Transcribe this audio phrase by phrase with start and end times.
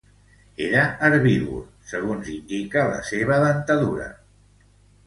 [0.67, 4.11] Era herbívor, segons indica la seva dentadura.